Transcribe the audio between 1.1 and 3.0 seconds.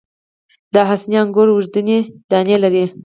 انګور اوږدې دانې لري.